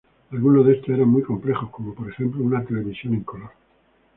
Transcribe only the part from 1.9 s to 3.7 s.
por ejemplo una televisión en color.